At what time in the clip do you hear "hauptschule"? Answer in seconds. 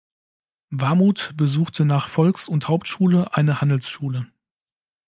2.67-3.35